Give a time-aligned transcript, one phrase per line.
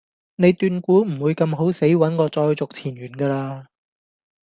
[0.37, 3.65] 你斷估唔會咁好死搵我再續前緣架喇?